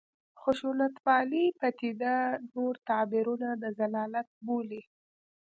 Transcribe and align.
خشونتپالې 0.41 1.45
پدیده 1.59 2.15
نور 2.53 2.73
تعبیرونه 2.89 3.49
د 3.61 3.63
ضلالت 3.79 4.27
بولي. 4.45 4.81